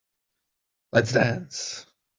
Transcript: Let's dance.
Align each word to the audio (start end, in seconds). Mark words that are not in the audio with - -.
Let's 0.93 1.13
dance. 1.13 1.85